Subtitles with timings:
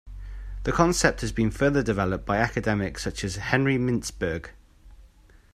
[0.63, 4.49] The concept has been further developed by academics such as Henry Mintzberg.